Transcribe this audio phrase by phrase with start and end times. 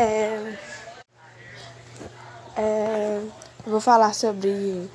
[0.00, 0.54] É,
[2.56, 3.20] é,
[3.66, 4.88] vou falar sobre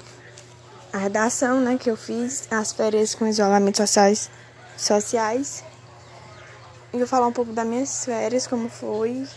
[0.94, 4.32] a redação né, que eu fiz, as férias com isolamento sociais,
[4.78, 5.62] sociais.
[6.94, 9.28] E vou falar um pouco das minhas férias, como foi.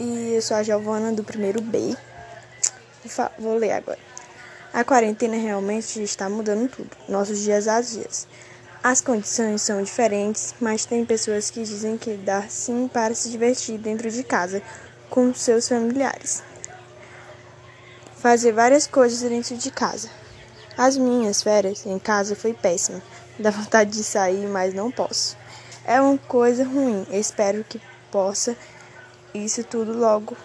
[0.00, 1.94] E eu sou a Giovana do primeiro B.
[3.38, 3.98] Vou ler agora.
[4.72, 8.26] A quarentena realmente está mudando tudo, nossos dias a dias.
[8.86, 13.78] As condições são diferentes, mas tem pessoas que dizem que dá sim para se divertir
[13.78, 14.60] dentro de casa
[15.08, 16.42] com seus familiares.
[18.16, 20.10] Fazer várias coisas dentro de casa.
[20.76, 23.02] As minhas férias em casa foi péssima.
[23.40, 25.34] Dá vontade de sair, mas não posso.
[25.86, 27.06] É uma coisa ruim.
[27.10, 27.80] Espero que
[28.10, 28.54] possa
[29.32, 30.36] isso tudo logo.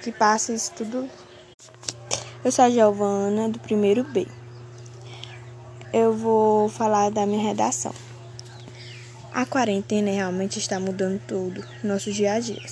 [0.00, 1.10] Que passe isso tudo.
[2.42, 4.26] Eu sou a Giovana do primeiro B
[5.94, 7.94] eu vou falar da minha redação.
[9.32, 12.62] A quarentena realmente está mudando tudo, nossos dia a dia.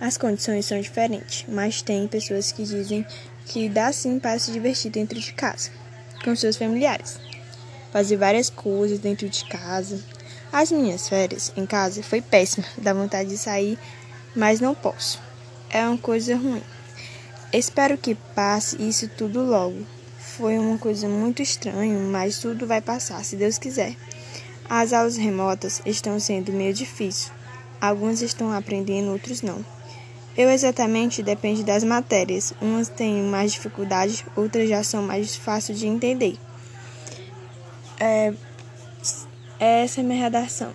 [0.00, 3.04] As condições são diferentes, mas tem pessoas que dizem
[3.44, 5.70] que dá sim para se divertir dentro de casa,
[6.24, 7.18] com seus familiares.
[7.92, 10.02] Fazer várias coisas dentro de casa.
[10.52, 13.78] As minhas férias em casa foi péssima, dá vontade de sair,
[14.34, 15.20] mas não posso.
[15.68, 16.62] É uma coisa ruim.
[17.52, 19.97] Espero que passe isso tudo logo.
[20.36, 23.96] Foi uma coisa muito estranha, mas tudo vai passar, se Deus quiser.
[24.68, 27.32] As aulas remotas estão sendo meio difícil.
[27.80, 29.64] Alguns estão aprendendo, outros não.
[30.36, 32.52] Eu exatamente depende das matérias.
[32.60, 36.36] Umas têm mais dificuldade, outras já são mais fáceis de entender.
[37.98, 38.32] É,
[39.58, 40.72] essa é minha redação.